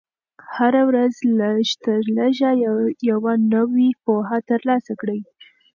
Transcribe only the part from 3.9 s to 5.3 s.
پوهه ترلاسه کړه.